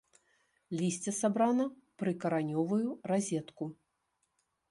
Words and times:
Лісце 0.79 1.11
сабрана 1.17 1.63
ў 1.69 2.01
прыкаранёвую 2.01 2.89
разетку. 3.11 3.63